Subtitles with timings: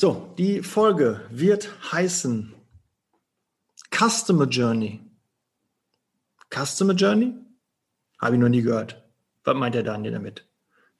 [0.00, 2.54] So, die Folge wird heißen
[3.94, 4.98] Customer Journey.
[6.48, 7.34] Customer Journey?
[8.18, 9.04] Habe ich noch nie gehört.
[9.44, 10.46] Was meint der Daniel damit?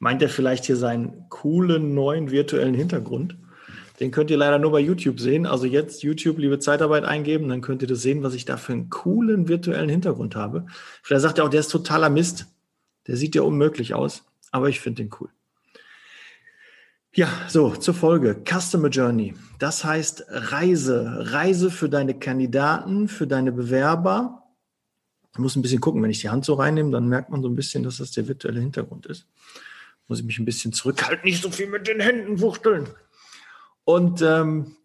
[0.01, 3.39] Meint er vielleicht hier seinen coolen neuen virtuellen Hintergrund?
[4.01, 5.47] Den könnt ihr leider nur bei YouTube sehen.
[5.47, 8.75] Also jetzt YouTube, liebe Zeitarbeit eingeben, dann könnt ihr das sehen, was ich da für
[8.75, 10.67] einen coolen virtuellen Hintergrund habe.
[11.03, 12.49] Vielleicht sagt er auch, der ist totaler Mist.
[13.07, 15.31] Der sieht ja unmöglich aus, aber ich finde den cool.
[17.13, 18.41] Ja, so zur Folge.
[18.49, 19.35] Customer Journey.
[19.59, 21.33] Das heißt Reise.
[21.33, 24.45] Reise für deine Kandidaten, für deine Bewerber.
[25.33, 27.49] Ich muss ein bisschen gucken, wenn ich die Hand so reinnehme, dann merkt man so
[27.49, 29.27] ein bisschen, dass das der virtuelle Hintergrund ist.
[30.07, 32.89] Muss ich mich ein bisschen zurückhalten, nicht so viel mit den Händen wuchteln.
[33.83, 34.77] Und ähm,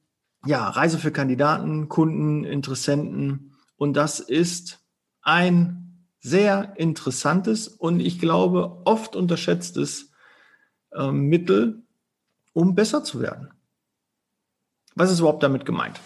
[0.48, 3.56] ja, Reise für Kandidaten, Kunden, Interessenten.
[3.78, 4.80] Und das ist
[5.22, 10.12] ein sehr interessantes und ich glaube oft unterschätztes
[10.92, 11.85] äh, Mittel,
[12.56, 13.50] um besser zu werden.
[14.96, 16.00] Was ist überhaupt damit gemeint?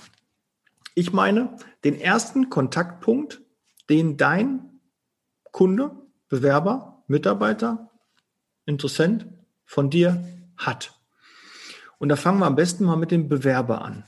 [0.96, 3.40] Ich meine den ersten Kontaktpunkt,
[3.90, 4.82] den dein
[5.52, 5.92] Kunde,
[6.28, 7.92] Bewerber, Mitarbeiter,
[8.66, 9.28] Interessent
[9.64, 11.00] von dir hat.
[12.00, 14.06] Und da fangen wir am besten mal mit dem Bewerber an.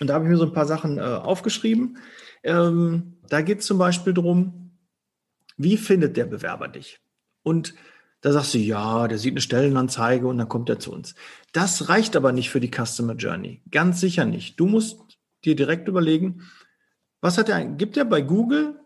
[0.00, 1.98] Und da habe ich mir so ein paar Sachen äh, aufgeschrieben.
[2.42, 4.76] Ähm, da geht es zum Beispiel darum,
[5.56, 7.00] wie findet der Bewerber dich?
[7.42, 7.74] Und
[8.20, 11.14] da sagst du, ja, der sieht eine Stellenanzeige und dann kommt er zu uns.
[11.52, 13.62] Das reicht aber nicht für die Customer Journey.
[13.70, 14.58] Ganz sicher nicht.
[14.58, 15.00] Du musst
[15.44, 16.42] dir direkt überlegen,
[17.20, 18.78] was hat er, gibt er bei Google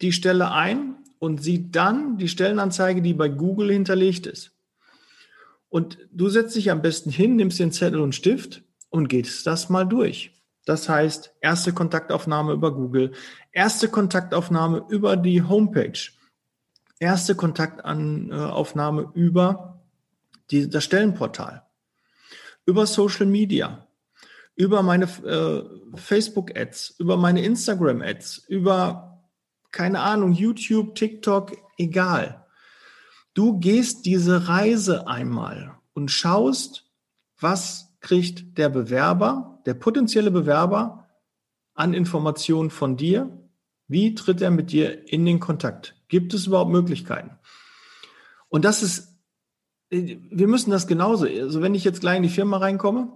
[0.00, 4.52] die Stelle ein und sieht dann die Stellenanzeige, die bei Google hinterlegt ist.
[5.68, 9.68] Und du setzt dich am besten hin, nimmst den Zettel und Stift und gehst das
[9.68, 10.32] mal durch.
[10.64, 13.12] Das heißt, erste Kontaktaufnahme über Google,
[13.52, 15.98] erste Kontaktaufnahme über die Homepage,
[16.98, 19.80] erste Kontaktaufnahme über
[20.50, 21.66] die, das Stellenportal,
[22.66, 23.86] über Social Media,
[24.54, 25.62] über meine äh,
[25.96, 29.22] Facebook-Ads, über meine Instagram-Ads, über,
[29.70, 32.46] keine Ahnung, YouTube, TikTok, egal.
[33.34, 36.90] Du gehst diese Reise einmal und schaust,
[37.38, 41.08] was kriegt der Bewerber, der potenzielle Bewerber
[41.74, 43.30] an Informationen von dir?
[43.86, 45.97] Wie tritt er mit dir in den Kontakt?
[46.08, 47.30] Gibt es überhaupt Möglichkeiten?
[48.48, 49.18] Und das ist,
[49.90, 51.26] wir müssen das genauso.
[51.26, 53.12] Also wenn ich jetzt gleich in die Firma reinkomme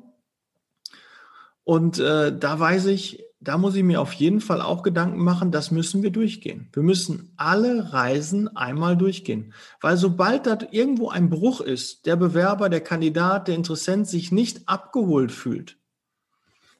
[1.65, 5.51] und äh, da weiß ich, da muss ich mir auf jeden Fall auch Gedanken machen,
[5.51, 6.69] das müssen wir durchgehen.
[6.73, 9.53] Wir müssen alle Reisen einmal durchgehen.
[9.81, 14.69] Weil sobald da irgendwo ein Bruch ist, der Bewerber, der Kandidat, der Interessent sich nicht
[14.69, 15.77] abgeholt fühlt,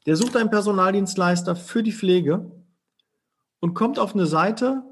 [0.07, 2.51] der sucht einen Personaldienstleister für die Pflege
[3.59, 4.83] und kommt auf eine Seite,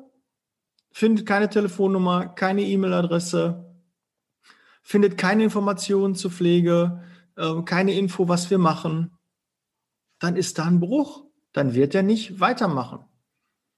[0.93, 3.75] findet keine Telefonnummer, keine E-Mail-Adresse,
[4.83, 7.03] findet keine Informationen zur Pflege,
[7.37, 9.17] äh, keine Info, was wir machen,
[10.19, 13.05] dann ist da ein Bruch dann wird er nicht weitermachen.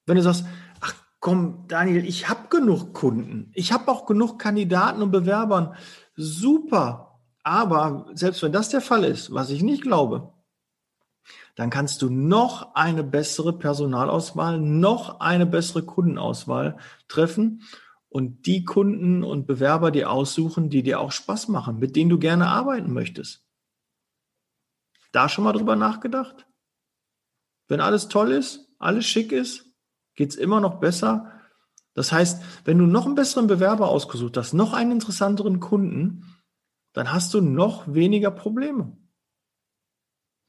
[0.07, 0.45] Wenn du sagst,
[0.81, 5.75] ach komm, Daniel, ich habe genug Kunden, ich habe auch genug Kandidaten und Bewerbern,
[6.15, 7.21] super.
[7.45, 10.32] Aber selbst wenn das der Fall ist, was ich nicht glaube,
[11.55, 16.79] dann kannst du noch eine bessere Personalauswahl, noch eine bessere Kundenauswahl
[17.09, 17.63] treffen
[18.09, 22.19] und die Kunden und Bewerber dir aussuchen, die dir auch Spaß machen, mit denen du
[22.19, 23.47] gerne arbeiten möchtest.
[25.13, 26.47] Da schon mal drüber nachgedacht?
[27.69, 29.67] Wenn alles toll ist, alles schick ist,
[30.15, 31.41] geht es immer noch besser.
[31.95, 36.35] Das heißt, wenn du noch einen besseren Bewerber ausgesucht hast, noch einen interessanteren Kunden,
[36.95, 38.97] dann hast du noch weniger Probleme.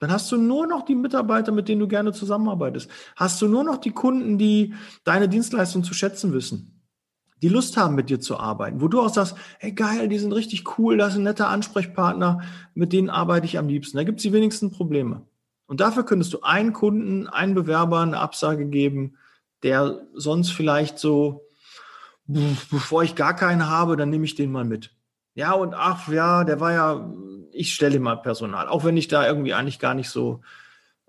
[0.04, 2.92] Dann hast du nur noch die Mitarbeiter, mit denen du gerne zusammenarbeitest.
[3.16, 4.74] Hast du nur noch die Kunden, die
[5.06, 6.82] deine Dienstleistung zu schätzen wissen,
[7.42, 10.34] die Lust haben, mit dir zu arbeiten, wo du auch sagst, hey geil, die sind
[10.34, 12.42] richtig cool, das ist ein netter Ansprechpartner,
[12.74, 13.96] mit denen arbeite ich am liebsten.
[13.96, 15.22] Da gibt es die wenigsten Probleme.
[15.68, 19.16] Und dafür könntest du einen Kunden, einen Bewerber eine Absage geben,
[19.64, 21.48] der sonst vielleicht so,
[22.28, 24.94] bevor ich gar keinen habe, dann nehme ich den mal mit.
[25.34, 27.10] Ja, und ach ja, der war ja,
[27.54, 30.42] ich stelle mal Personal, auch wenn ich da irgendwie eigentlich gar nicht so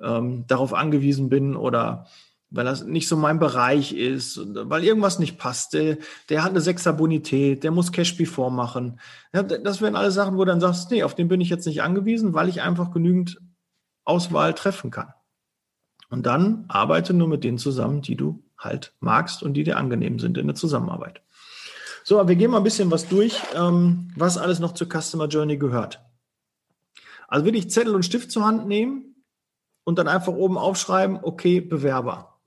[0.01, 2.07] ähm, darauf angewiesen bin oder
[2.51, 5.75] weil das nicht so mein Bereich ist, weil irgendwas nicht passt.
[5.75, 5.99] Der,
[6.29, 9.01] der hat eine Sechser Bonität, der muss Cash Before machen.
[9.33, 11.67] Ja, das wären alle Sachen, wo du dann sagst, nee, auf den bin ich jetzt
[11.67, 13.41] nicht angewiesen, weil ich einfach genügend
[14.05, 15.13] Auswahl treffen kann.
[16.11, 20.21] Und dann arbeite nur mit denen zusammen, die du halt magst und die dir angenehm
[20.21, 21.23] sind in der Zusammenarbeit.
[22.05, 25.57] So, wir gehen mal ein bisschen was durch, ähm, was alles noch zur Customer Journey
[25.57, 26.05] gehört.
[27.35, 29.17] Also wirklich Zettel und Stift zur Hand nehmen
[29.83, 32.41] und dann einfach oben aufschreiben, okay, Bewerber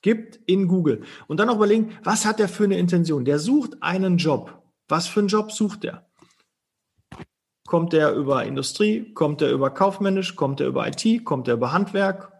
[0.00, 1.02] gibt in Google.
[1.26, 3.26] Und dann auch überlegen, was hat der für eine Intention?
[3.26, 4.62] Der sucht einen Job.
[4.88, 6.06] Was für einen Job sucht der?
[7.66, 9.12] Kommt der über Industrie?
[9.12, 10.36] Kommt der über kaufmännisch?
[10.36, 11.26] Kommt der über IT?
[11.26, 12.32] Kommt der über Handwerk?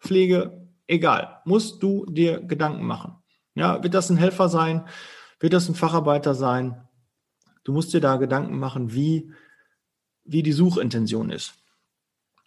[0.00, 0.68] Pflege?
[0.86, 1.40] Egal.
[1.46, 3.22] Musst du dir Gedanken machen.
[3.54, 4.86] Ja, wird das ein Helfer sein?
[5.40, 6.86] Wird das ein Facharbeiter sein?
[7.64, 9.32] Du musst dir da Gedanken machen, wie,
[10.24, 11.54] wie die Suchintention ist.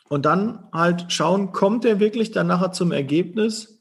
[0.07, 3.79] Und dann halt schauen, kommt der wirklich dann nachher zum Ergebnis,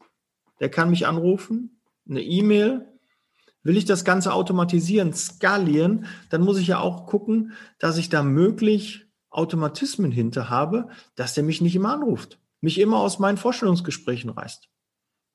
[0.61, 2.89] der kann mich anrufen, eine E-Mail.
[3.63, 8.23] Will ich das Ganze automatisieren, skalieren, dann muss ich ja auch gucken, dass ich da
[8.23, 14.31] möglich Automatismen hinter habe, dass der mich nicht immer anruft, mich immer aus meinen Vorstellungsgesprächen
[14.31, 14.69] reißt.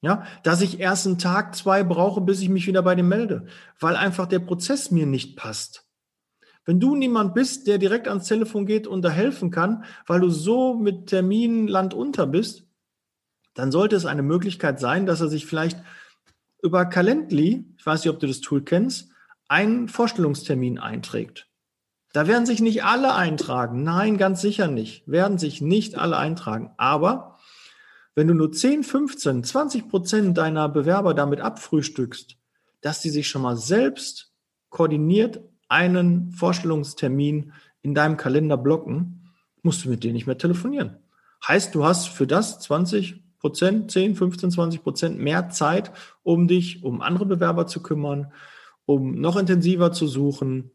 [0.01, 3.47] Ja, dass ich erst einen Tag, zwei brauche, bis ich mich wieder bei dem melde,
[3.81, 5.88] weil einfach der Prozess mir nicht passt.
[6.65, 10.29] Wenn du niemand bist, der direkt ans Telefon geht und da helfen kann, weil du
[10.29, 12.65] so mit Terminen landunter bist,
[13.53, 15.79] dann sollte es eine Möglichkeit sein, dass er sich vielleicht
[16.61, 19.09] über Calendly, ich weiß nicht, ob du das Tool kennst,
[19.47, 21.47] einen Vorstellungstermin einträgt.
[22.13, 23.83] Da werden sich nicht alle eintragen.
[23.83, 25.07] Nein, ganz sicher nicht.
[25.07, 26.71] Werden sich nicht alle eintragen.
[26.77, 27.37] Aber
[28.15, 32.37] wenn du nur 10, 15, 20 Prozent deiner Bewerber damit abfrühstückst,
[32.81, 34.33] dass die sich schon mal selbst
[34.69, 39.31] koordiniert einen Vorstellungstermin in deinem Kalender blocken,
[39.61, 40.97] musst du mit denen nicht mehr telefonieren.
[41.47, 45.91] Heißt, du hast für das 20, Prozent, 10, 15, 20 Prozent mehr Zeit,
[46.23, 48.33] um dich um andere Bewerber zu kümmern,
[48.85, 50.71] um noch intensiver zu suchen,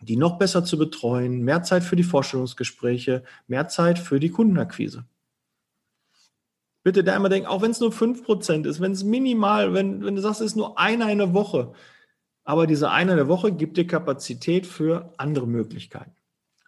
[0.00, 5.04] die noch besser zu betreuen, mehr Zeit für die Vorstellungsgespräche, mehr Zeit für die Kundenakquise.
[6.82, 10.16] Bitte da immer denken, auch wenn es nur 5% ist, wenn es minimal, wenn, wenn
[10.16, 11.74] du sagst, es ist nur einer in der Woche,
[12.50, 16.10] aber diese eine in der Woche gibt dir Kapazität für andere Möglichkeiten.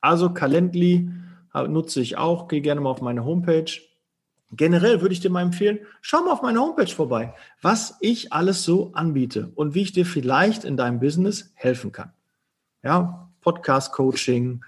[0.00, 1.10] Also Calendly
[1.66, 3.66] nutze ich auch, gehe gerne mal auf meine Homepage,
[4.54, 8.64] Generell würde ich dir mal empfehlen, schau mal auf meine Homepage vorbei, was ich alles
[8.64, 12.12] so anbiete und wie ich dir vielleicht in deinem Business helfen kann.
[12.82, 14.62] Ja, Podcast-Coaching,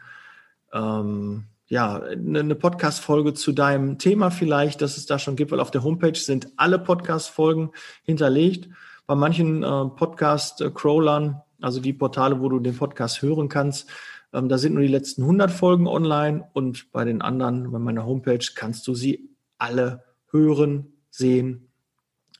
[0.72, 5.70] ähm, ja, eine Podcast-Folge zu deinem Thema vielleicht, dass es da schon gibt, weil auf
[5.70, 7.70] der Homepage sind alle Podcast-Folgen
[8.04, 8.70] hinterlegt.
[9.06, 13.90] Bei manchen äh, Podcast-Crawlern, also die Portale, wo du den Podcast hören kannst,
[14.32, 18.06] ähm, da sind nur die letzten 100 Folgen online und bei den anderen, bei meiner
[18.06, 21.68] Homepage, kannst du sie alle hören, sehen,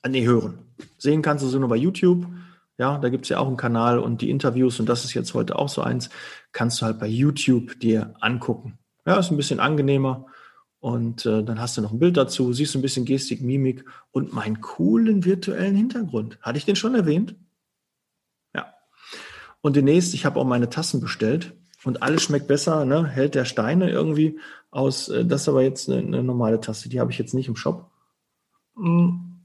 [0.03, 0.59] äh, nee, hören.
[0.99, 2.27] Sehen kannst du sie nur bei YouTube.
[2.79, 5.35] Ja, da gibt es ja auch einen Kanal und die Interviews, und das ist jetzt
[5.35, 6.11] heute auch so eins,
[6.51, 8.79] kannst du halt bei YouTube dir angucken.
[9.07, 10.27] Ja, ist ein bisschen angenehmer.
[10.85, 14.35] Und äh, dann hast du noch ein Bild dazu, siehst ein bisschen Gestik, Mimik und
[14.35, 16.39] meinen coolen virtuellen Hintergrund.
[16.43, 17.37] Hatte ich den schon erwähnt?
[18.55, 18.75] Ja.
[19.63, 23.07] Und demnächst, ich habe auch meine Tassen bestellt und alles schmeckt besser, ne?
[23.07, 24.39] hält der Steine irgendwie
[24.71, 25.09] aus.
[25.09, 27.57] Äh, das ist aber jetzt eine, eine normale Taste, die habe ich jetzt nicht im
[27.57, 27.91] Shop.
[28.77, 29.41] Hm.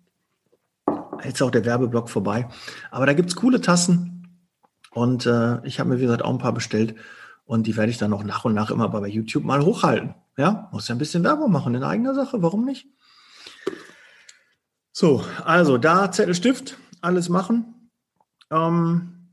[1.23, 2.49] Jetzt auch der Werbeblock vorbei.
[2.91, 4.27] Aber da gibt es coole Tassen
[4.91, 6.95] und äh, ich habe mir, wie gesagt, auch ein paar bestellt
[7.49, 10.13] und die werde ich dann noch nach und nach immer bei YouTube mal hochhalten.
[10.37, 12.85] Ja, muss ja ein bisschen Werbung machen in eigener Sache, warum nicht?
[14.91, 17.89] So, also da Zettelstift, alles machen.
[18.51, 19.31] Ähm,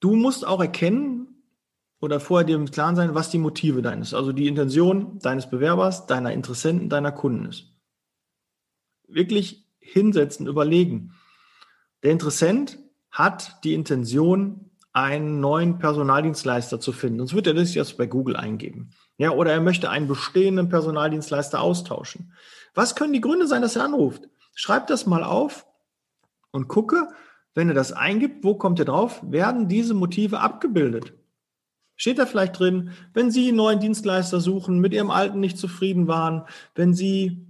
[0.00, 1.44] du musst auch erkennen,
[2.00, 6.06] oder vorher dir im Klaren sein, was die Motive deines, also die Intention deines Bewerbers,
[6.08, 7.72] deiner Interessenten, deiner Kunden ist.
[9.06, 11.14] Wirklich hinsetzen, überlegen.
[12.02, 12.80] Der Interessent
[13.12, 17.18] hat die Intention, einen neuen Personaldienstleister zu finden.
[17.18, 18.90] Sonst wird er das jetzt bei Google eingeben.
[19.16, 22.32] Ja, oder er möchte einen bestehenden Personaldienstleister austauschen.
[22.74, 24.28] Was können die Gründe sein, dass er anruft?
[24.54, 25.66] Schreib das mal auf
[26.50, 27.08] und gucke,
[27.54, 29.20] wenn er das eingibt, wo kommt er drauf?
[29.22, 31.14] Werden diese Motive abgebildet?
[31.96, 36.08] Steht da vielleicht drin, wenn Sie einen neuen Dienstleister suchen, mit Ihrem alten nicht zufrieden
[36.08, 37.46] waren, wenn Sie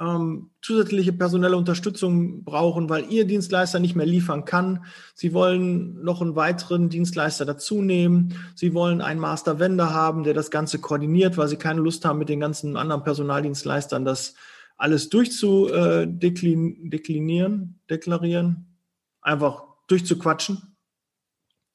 [0.00, 4.86] ähm, zusätzliche personelle Unterstützung brauchen, weil ihr Dienstleister nicht mehr liefern kann.
[5.14, 8.34] Sie wollen noch einen weiteren Dienstleister dazu nehmen.
[8.54, 12.18] Sie wollen einen Master Vendor haben, der das Ganze koordiniert, weil sie keine Lust haben,
[12.18, 14.34] mit den ganzen anderen Personaldienstleistern das
[14.78, 18.78] alles durchzudeklinieren, deklarieren,
[19.20, 20.62] einfach durchzuquatschen.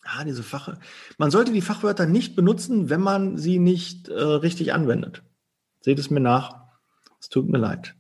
[0.03, 0.75] Ah, diese Fach.
[1.17, 5.21] Man sollte die Fachwörter nicht benutzen, wenn man sie nicht äh, richtig anwendet.
[5.81, 6.65] Seht es mir nach.
[7.19, 7.95] Es tut mir leid.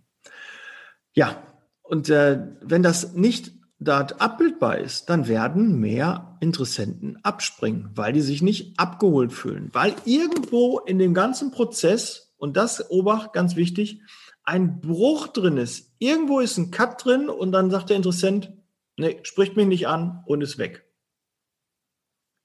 [1.15, 1.41] Ja,
[1.81, 8.21] und äh, wenn das nicht dort abbildbar ist, dann werden mehr Interessenten abspringen, weil die
[8.21, 14.01] sich nicht abgeholt fühlen, weil irgendwo in dem ganzen Prozess, und das Obacht, ganz wichtig,
[14.43, 15.93] ein Bruch drin ist.
[15.99, 18.51] Irgendwo ist ein Cut drin und dann sagt der Interessent,
[18.97, 20.85] nee, spricht mich nicht an und ist weg.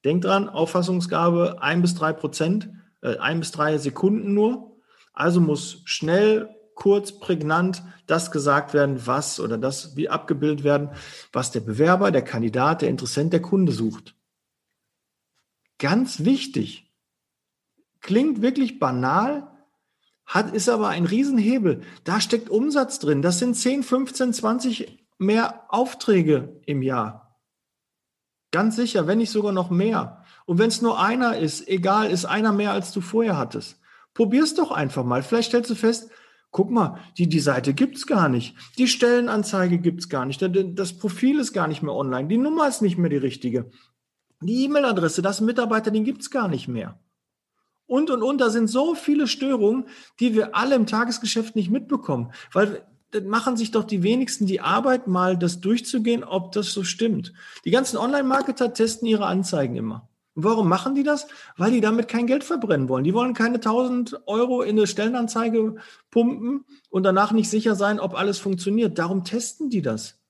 [0.05, 2.71] Denkt dran, Auffassungsgabe ein bis drei Prozent,
[3.03, 4.79] äh, ein bis drei Sekunden nur.
[5.13, 6.49] Also muss schnell
[6.81, 10.89] kurz, prägnant das gesagt werden, was oder das wie abgebildet werden,
[11.31, 14.17] was der Bewerber, der Kandidat, der Interessent, der Kunde sucht.
[15.79, 16.91] Ganz wichtig.
[18.01, 19.47] Klingt wirklich banal,
[20.25, 21.83] hat, ist aber ein Riesenhebel.
[22.05, 23.21] Da steckt Umsatz drin.
[23.21, 27.37] Das sind 10, 15, 20 mehr Aufträge im Jahr.
[28.53, 30.25] Ganz sicher, wenn nicht sogar noch mehr.
[30.47, 33.81] Und wenn es nur einer ist, egal, ist einer mehr, als du vorher hattest.
[34.15, 35.23] Probier's doch einfach mal.
[35.23, 36.11] Vielleicht stellst du fest,
[36.51, 38.57] guck mal, die, die Seite gibt's gar nicht.
[38.79, 40.43] Die Stellenanzeige gibt's gar nicht.
[40.43, 42.29] Das Profil ist gar nicht mehr online.
[42.29, 43.71] Die Nummer ist nicht mehr die richtige.
[44.43, 46.99] Die E-Mail-Adresse, das Mitarbeiter, den gibt's gar nicht mehr.
[47.87, 49.87] Und, und, und, da sind so viele Störungen,
[50.21, 52.33] die wir alle im Tagesgeschäft nicht mitbekommen.
[52.53, 56.85] Weil dann machen sich doch die wenigsten die Arbeit, mal das durchzugehen, ob das so
[56.85, 57.33] stimmt.
[57.65, 60.09] Die ganzen Online-Marketer testen ihre Anzeigen immer.
[60.35, 61.27] Warum machen die das?
[61.57, 63.05] Weil die damit kein Geld verbrennen wollen.
[63.05, 65.77] Die wollen keine 1000 Euro in eine Stellenanzeige
[66.11, 68.99] pumpen und danach nicht sicher sein, ob alles funktioniert.
[68.99, 70.21] Darum testen die das.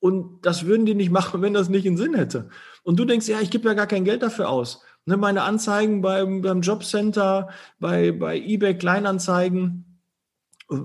[0.00, 2.50] Und das würden die nicht machen, wenn das nicht in Sinn hätte.
[2.84, 4.82] Und du denkst, ja, ich gebe ja gar kein Geld dafür aus.
[5.04, 7.48] Ne, meine Anzeigen beim, beim Jobcenter,
[7.80, 9.84] bei, bei eBay Kleinanzeigen,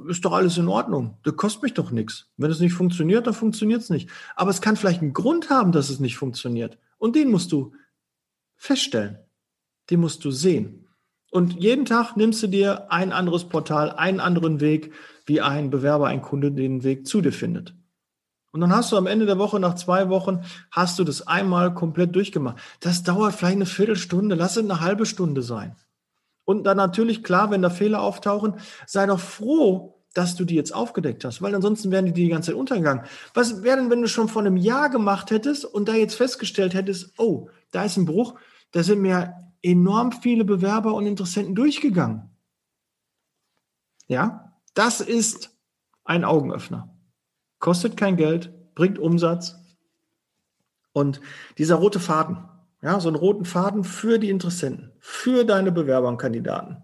[0.08, 1.18] ist doch alles in Ordnung.
[1.24, 2.32] Das kostet mich doch nichts.
[2.38, 4.10] Wenn es nicht funktioniert, dann funktioniert es nicht.
[4.36, 6.78] Aber es kann vielleicht einen Grund haben, dass es nicht funktioniert.
[6.98, 7.74] Und den musst du
[8.64, 9.20] feststellen.
[9.90, 10.88] Den musst du sehen.
[11.32, 14.94] Und jeden Tag nimmst du dir ein anderes Portal, einen anderen Weg,
[15.26, 17.76] wie ein Bewerber, ein Kunde den Weg zu dir findet.
[18.52, 21.74] Und dann hast du am Ende der Woche, nach zwei Wochen, hast du das einmal
[21.74, 22.58] komplett durchgemacht.
[22.80, 25.76] Das dauert vielleicht eine Viertelstunde, lass es eine halbe Stunde sein.
[26.46, 28.56] Und dann natürlich klar, wenn da Fehler auftauchen,
[28.86, 32.52] sei doch froh, dass du die jetzt aufgedeckt hast, weil ansonsten wären die die ganze
[32.52, 33.06] Zeit untergegangen.
[33.34, 36.76] Was wäre denn, wenn du schon vor einem Jahr gemacht hättest und da jetzt festgestellt
[36.76, 38.36] hättest, oh, da ist ein Bruch,
[38.74, 42.30] da sind mir enorm viele Bewerber und Interessenten durchgegangen.
[44.08, 45.56] Ja, das ist
[46.04, 46.94] ein Augenöffner.
[47.60, 49.56] Kostet kein Geld, bringt Umsatz.
[50.92, 51.22] Und
[51.58, 52.38] dieser rote Faden,
[52.82, 56.84] ja, so einen roten Faden für die Interessenten, für deine Bewerber und Kandidaten.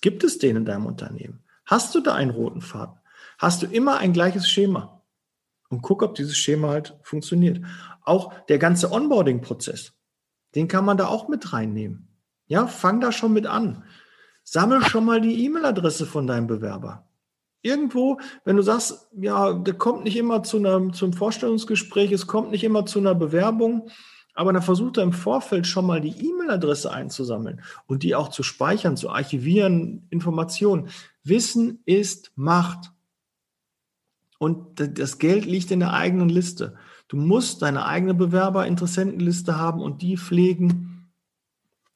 [0.00, 1.44] Gibt es den in deinem Unternehmen?
[1.66, 2.98] Hast du da einen roten Faden?
[3.38, 5.02] Hast du immer ein gleiches Schema?
[5.68, 7.64] Und guck, ob dieses Schema halt funktioniert.
[8.02, 9.92] Auch der ganze Onboarding-Prozess.
[10.54, 12.08] Den kann man da auch mit reinnehmen.
[12.46, 13.84] Ja, fang da schon mit an.
[14.42, 17.08] Sammel schon mal die E-Mail-Adresse von deinem Bewerber.
[17.62, 22.50] Irgendwo, wenn du sagst, ja, der kommt nicht immer zu einem, zum Vorstellungsgespräch, es kommt
[22.50, 23.88] nicht immer zu einer Bewerbung,
[24.34, 28.42] aber dann versucht er im Vorfeld schon mal die E-Mail-Adresse einzusammeln und die auch zu
[28.42, 30.88] speichern, zu archivieren, Informationen.
[31.22, 32.92] Wissen ist Macht.
[34.38, 36.76] Und das Geld liegt in der eigenen Liste.
[37.08, 41.12] Du musst deine eigene Bewerber-Interessentenliste haben und die pflegen.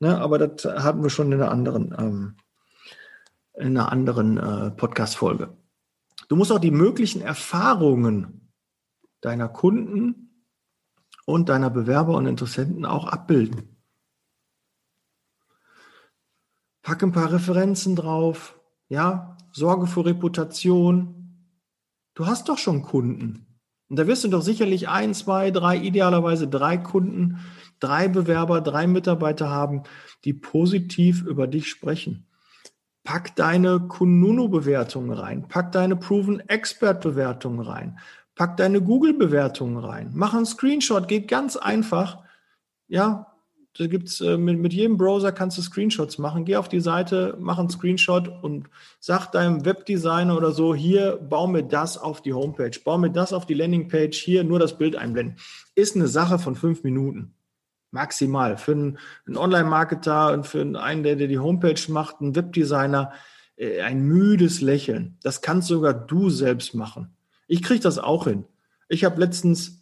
[0.01, 2.37] Ne, aber das hatten wir schon in einer anderen, ähm,
[3.55, 5.57] in einer anderen äh, Podcast-Folge.
[6.29, 8.53] Du musst auch die möglichen Erfahrungen
[9.21, 10.47] deiner Kunden
[11.25, 13.77] und deiner Bewerber und Interessenten auch abbilden.
[16.83, 21.45] Pack ein paar Referenzen drauf, ja, sorge für Reputation.
[22.15, 23.48] Du hast doch schon Kunden.
[23.89, 27.39] Und da wirst du doch sicherlich ein, zwei, drei, idealerweise drei Kunden,
[27.81, 29.83] drei Bewerber, drei Mitarbeiter haben,
[30.25, 32.27] die positiv über dich sprechen.
[33.05, 37.99] Pack deine Kununu-Bewertungen rein, pack deine Proven Expert-Bewertungen rein,
[38.35, 42.23] pack deine Google-Bewertungen rein, mach einen Screenshot, geht ganz einfach.
[42.87, 43.28] Ja,
[43.79, 46.45] da gibt's äh, mit, mit jedem Browser kannst du Screenshots machen.
[46.45, 48.69] Geh auf die Seite, mach einen Screenshot und
[48.99, 53.33] sag deinem Webdesigner oder so, hier, bau mir das auf die Homepage, bau mir das
[53.33, 55.37] auf die Landingpage, hier nur das Bild einblenden.
[55.77, 57.35] Ist eine Sache von fünf Minuten.
[57.93, 58.57] Maximal.
[58.57, 63.13] Für einen, einen Online-Marketer und für einen, der, der die Homepage macht, einen Webdesigner,
[63.57, 65.19] äh, ein müdes Lächeln.
[65.23, 67.15] Das kannst sogar du selbst machen.
[67.47, 68.45] Ich kriege das auch hin.
[68.89, 69.78] Ich habe letztens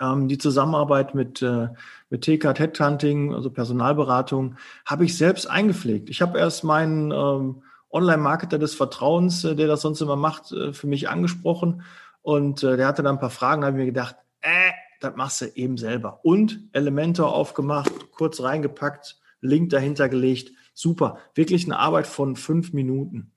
[0.00, 1.68] ähm, die Zusammenarbeit mit, äh,
[2.10, 6.10] mit TK Headhunting, also Personalberatung, habe ich selbst eingepflegt.
[6.10, 10.72] Ich habe erst meinen ähm, Online-Marketer des Vertrauens, äh, der das sonst immer macht, äh,
[10.72, 11.82] für mich angesprochen.
[12.22, 15.16] Und äh, der hatte dann ein paar Fragen, da habe ich mir gedacht, äh, das
[15.16, 16.20] machst du eben selber.
[16.22, 20.52] Und Elementor aufgemacht, kurz reingepackt, Link dahinter gelegt.
[20.72, 21.18] Super.
[21.34, 23.30] Wirklich eine Arbeit von fünf Minuten.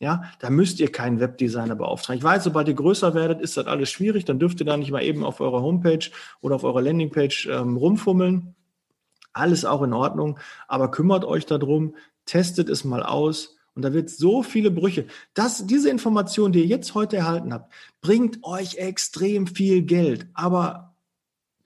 [0.00, 2.18] Ja, da müsst ihr keinen Webdesigner beauftragen.
[2.18, 4.24] Ich weiß, sobald ihr größer werdet, ist das alles schwierig.
[4.24, 7.76] Dann dürft ihr da nicht mal eben auf eurer Homepage oder auf eurer Landingpage ähm,
[7.76, 8.54] rumfummeln.
[9.34, 10.38] Alles auch in Ordnung.
[10.68, 13.58] Aber kümmert euch darum, testet es mal aus.
[13.74, 15.04] Und da wird so viele Brüche.
[15.34, 20.28] Das, diese Information, die ihr jetzt heute erhalten habt, bringt euch extrem viel Geld.
[20.32, 20.94] Aber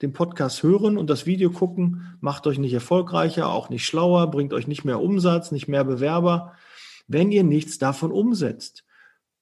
[0.01, 4.51] den Podcast hören und das Video gucken macht euch nicht erfolgreicher, auch nicht schlauer, bringt
[4.51, 6.53] euch nicht mehr Umsatz, nicht mehr Bewerber
[7.07, 8.83] wenn ihr nichts davon umsetzt.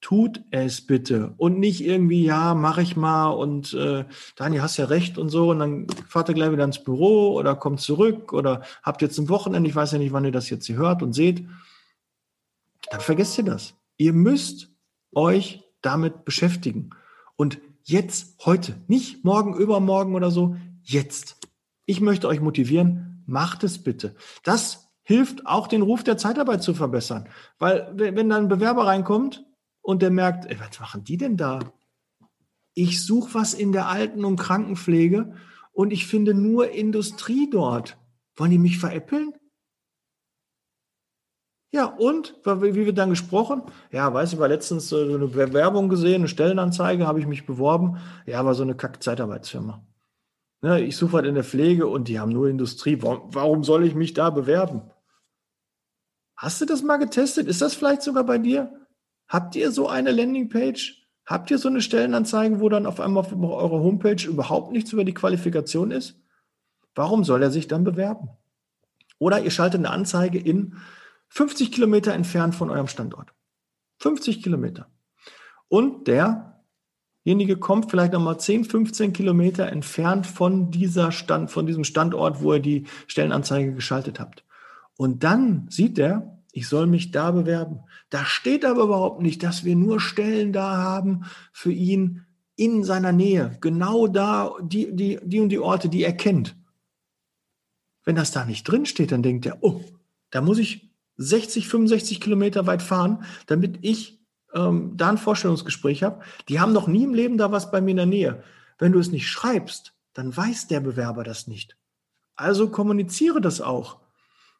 [0.00, 4.04] Tut es bitte und nicht irgendwie, ja, mache ich mal und äh,
[4.36, 7.56] Daniel, hast ja recht und so und dann fahrt ihr gleich wieder ins Büro oder
[7.56, 10.66] kommt zurück oder habt jetzt ein Wochenende, ich weiß ja nicht, wann ihr das jetzt
[10.66, 11.46] hier hört und seht,
[12.90, 13.74] dann vergesst ihr das.
[13.96, 14.68] Ihr müsst
[15.14, 16.90] euch damit beschäftigen.
[17.36, 21.38] Und jetzt, heute, nicht morgen, übermorgen oder so, jetzt.
[21.86, 24.14] Ich möchte euch motivieren, macht es bitte.
[24.42, 27.28] Das hilft auch den Ruf der Zeitarbeit zu verbessern.
[27.58, 29.44] Weil wenn dann ein Bewerber reinkommt
[29.80, 31.60] und der merkt, ey, was machen die denn da?
[32.74, 35.36] Ich suche was in der Alten- und Krankenpflege
[35.72, 37.96] und ich finde nur Industrie dort.
[38.36, 39.32] Wollen die mich veräppeln?
[41.70, 43.62] Ja, und wie wird dann gesprochen?
[43.90, 47.98] Ja, weiß ich, war letztens so eine Bewerbung gesehen, eine Stellenanzeige, habe ich mich beworben.
[48.26, 49.84] Ja, war so eine Kack-Zeitarbeitsfirma.
[50.62, 52.98] Ne, ich suche halt in der Pflege und die haben nur Industrie.
[53.02, 54.82] Warum soll ich mich da bewerben?
[56.36, 57.46] Hast du das mal getestet?
[57.46, 58.86] Ist das vielleicht sogar bei dir?
[59.28, 61.04] Habt ihr so eine Landingpage?
[61.26, 65.04] Habt ihr so eine Stellenanzeige, wo dann auf einmal auf eurer Homepage überhaupt nichts über
[65.04, 66.20] die Qualifikation ist?
[66.94, 68.28] Warum soll er sich dann bewerben?
[69.18, 70.76] Oder ihr schaltet eine Anzeige in
[71.28, 73.32] 50 Kilometer entfernt von eurem Standort.
[74.00, 74.86] 50 Kilometer.
[75.68, 82.42] Und derjenige kommt vielleicht nochmal 10, 15 Kilometer entfernt von dieser Stand, von diesem Standort,
[82.42, 84.44] wo ihr die Stellenanzeige geschaltet habt.
[84.96, 87.80] Und dann sieht er, ich soll mich da bewerben.
[88.10, 92.26] Da steht aber überhaupt nicht, dass wir nur Stellen da haben für ihn
[92.56, 93.58] in seiner Nähe.
[93.60, 96.56] Genau da, die, die, die und die Orte, die er kennt.
[98.04, 99.82] Wenn das da nicht drin steht, dann denkt er, oh,
[100.30, 104.20] da muss ich 60, 65 Kilometer weit fahren, damit ich
[104.54, 106.22] ähm, da ein Vorstellungsgespräch habe.
[106.48, 108.42] Die haben noch nie im Leben da was bei mir in der Nähe.
[108.78, 111.76] Wenn du es nicht schreibst, dann weiß der Bewerber das nicht.
[112.36, 113.98] Also kommuniziere das auch.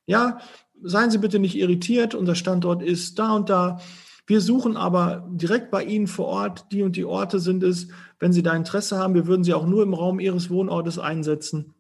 [0.06, 0.38] Ja,
[0.82, 3.80] seien Sie bitte nicht irritiert, unser Standort ist da und da.
[4.26, 7.88] Wir suchen aber direkt bei Ihnen vor Ort, die und die Orte sind es.
[8.18, 11.74] Wenn Sie da Interesse haben, wir würden Sie auch nur im Raum Ihres Wohnortes einsetzen.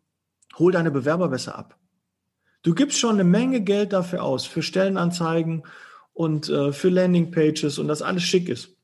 [0.58, 1.78] Hol deine Bewerber besser ab.
[2.62, 5.64] Du gibst schon eine Menge Geld dafür aus, für Stellenanzeigen
[6.12, 8.76] und äh, für Landingpages und das alles schick ist.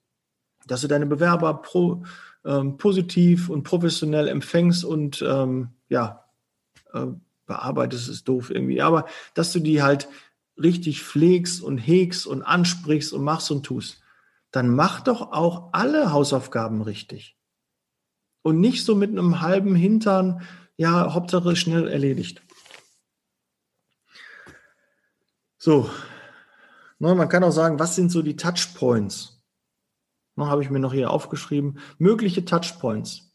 [0.66, 2.04] Dass du deine Bewerber pro,
[2.44, 6.24] ähm, positiv und professionell empfängst und ähm, ja,
[6.92, 7.06] äh,
[7.50, 8.80] bearbeitest, ist doof irgendwie.
[8.80, 10.08] Aber dass du die halt
[10.56, 14.00] richtig pflegst und hegst und ansprichst und machst und tust,
[14.52, 17.36] dann mach doch auch alle Hausaufgaben richtig.
[18.42, 20.42] Und nicht so mit einem halben Hintern,
[20.76, 22.42] ja, Hauptsache schnell erledigt.
[25.58, 25.90] So,
[26.98, 29.42] ne, man kann auch sagen, was sind so die Touchpoints?
[30.36, 31.80] Ne, Habe ich mir noch hier aufgeschrieben.
[31.98, 33.34] Mögliche Touchpoints.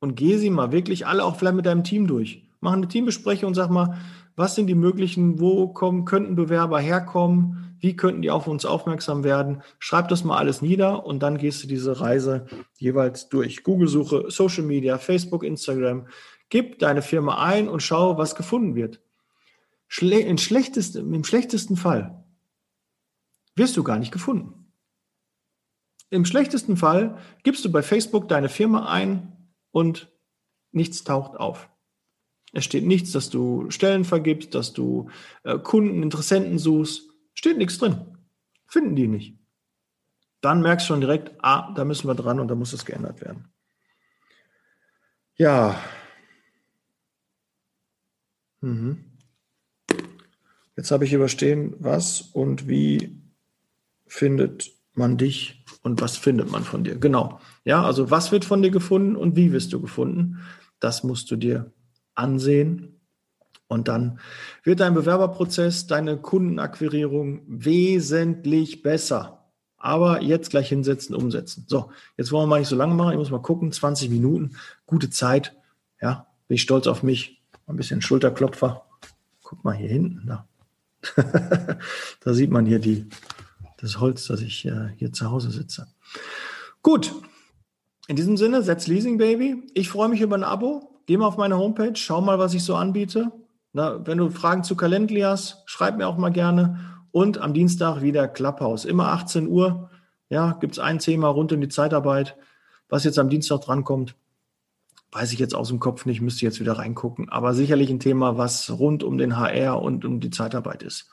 [0.00, 3.48] Und geh sie mal wirklich alle auch vielleicht mit deinem Team durch mach eine Teambesprechung
[3.48, 3.98] und sag mal,
[4.36, 9.24] was sind die möglichen, wo kommen, könnten Bewerber herkommen, wie könnten die auf uns aufmerksam
[9.24, 9.62] werden.
[9.78, 12.46] Schreib das mal alles nieder und dann gehst du diese Reise
[12.76, 13.62] jeweils durch.
[13.64, 16.06] Google-Suche, Social Media, Facebook, Instagram.
[16.50, 19.00] Gib deine Firma ein und schau, was gefunden wird.
[19.88, 22.24] Schle in schlechtesten, Im schlechtesten Fall
[23.56, 24.72] wirst du gar nicht gefunden.
[26.10, 30.12] Im schlechtesten Fall gibst du bei Facebook deine Firma ein und
[30.72, 31.69] nichts taucht auf.
[32.52, 35.10] Es steht nichts, dass du Stellen vergibst, dass du
[35.44, 37.08] äh, Kunden, Interessenten suchst.
[37.34, 38.18] Steht nichts drin.
[38.66, 39.38] Finden die nicht.
[40.40, 43.20] Dann merkst du schon direkt, ah, da müssen wir dran und da muss es geändert
[43.20, 43.52] werden.
[45.36, 45.80] Ja.
[48.60, 49.04] Mhm.
[50.76, 53.20] Jetzt habe ich überstehen, was und wie
[54.06, 56.96] findet man dich und was findet man von dir.
[56.96, 57.40] Genau.
[57.64, 60.38] Ja, also was wird von dir gefunden und wie wirst du gefunden?
[60.78, 61.72] Das musst du dir
[62.20, 63.00] ansehen
[63.68, 64.20] Und dann
[64.64, 69.40] wird dein Bewerberprozess, deine Kundenakquirierung wesentlich besser.
[69.76, 71.64] Aber jetzt gleich hinsetzen, umsetzen.
[71.66, 73.12] So, jetzt wollen wir mal nicht so lange machen.
[73.12, 73.72] Ich muss mal gucken.
[73.72, 74.56] 20 Minuten,
[74.86, 75.56] gute Zeit.
[76.02, 77.42] Ja, bin ich stolz auf mich.
[77.66, 78.84] Ein bisschen Schulterklopfer.
[79.42, 80.26] Guck mal hier hinten.
[80.26, 80.46] Da,
[82.20, 83.08] da sieht man hier die,
[83.78, 85.86] das Holz, dass ich äh, hier zu Hause sitze.
[86.82, 87.14] Gut.
[88.08, 89.62] In diesem Sinne, setz Leasing Baby.
[89.74, 90.89] Ich freue mich über ein Abo.
[91.06, 93.32] Geh mal auf meine Homepage, schau mal, was ich so anbiete.
[93.72, 96.78] Na, wenn du Fragen zu Calendly hast, schreib mir auch mal gerne.
[97.12, 98.84] Und am Dienstag wieder Clubhouse.
[98.84, 99.90] Immer 18 Uhr.
[100.28, 102.36] Ja, gibt es ein Thema rund um die Zeitarbeit.
[102.88, 104.16] Was jetzt am Dienstag drankommt,
[105.12, 107.28] weiß ich jetzt aus dem Kopf nicht, müsste jetzt wieder reingucken.
[107.28, 111.08] Aber sicherlich ein Thema, was rund um den HR und um die Zeitarbeit ist.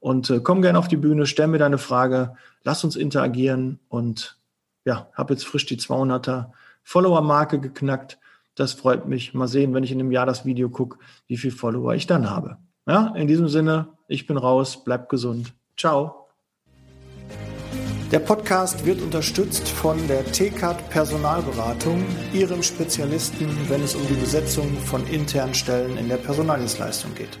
[0.00, 4.38] Und äh, komm gerne auf die Bühne, stell mir deine Frage, lass uns interagieren und
[4.84, 8.18] ja, habe jetzt frisch die 200er Follower-Marke geknackt.
[8.54, 9.34] Das freut mich.
[9.34, 12.30] Mal sehen, wenn ich in einem Jahr das Video gucke, wie viel Follower ich dann
[12.30, 12.58] habe.
[12.86, 15.54] Ja, in diesem Sinne, ich bin raus, bleibt gesund.
[15.76, 16.28] Ciao.
[18.12, 24.76] Der Podcast wird unterstützt von der TCAT Personalberatung, ihrem Spezialisten, wenn es um die Besetzung
[24.76, 27.38] von internen Stellen in der Personaldienstleistung geht.